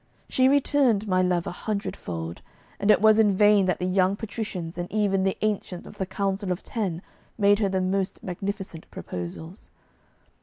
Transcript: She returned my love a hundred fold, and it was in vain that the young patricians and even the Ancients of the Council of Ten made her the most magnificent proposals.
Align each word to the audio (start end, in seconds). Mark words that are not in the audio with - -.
She 0.27 0.47
returned 0.49 1.07
my 1.07 1.21
love 1.21 1.45
a 1.45 1.51
hundred 1.51 1.95
fold, 1.95 2.41
and 2.79 2.89
it 2.89 3.01
was 3.03 3.19
in 3.19 3.37
vain 3.37 3.67
that 3.67 3.77
the 3.77 3.85
young 3.85 4.15
patricians 4.15 4.79
and 4.79 4.91
even 4.91 5.23
the 5.23 5.37
Ancients 5.45 5.87
of 5.87 5.99
the 5.99 6.07
Council 6.07 6.51
of 6.51 6.63
Ten 6.63 7.03
made 7.37 7.59
her 7.59 7.69
the 7.69 7.81
most 7.81 8.23
magnificent 8.23 8.89
proposals. 8.89 9.69